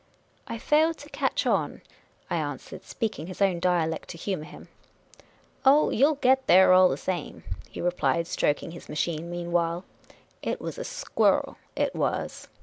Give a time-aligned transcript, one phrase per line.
[0.47, 1.83] "I fail to catch on,"
[2.27, 4.67] I answered, speaking his own dialect to humour him."
[5.63, 9.85] Oh, you '11 get there all the same," he replied, stroking his machine meanwhile."
[10.41, 12.47] It was a squirrel, it was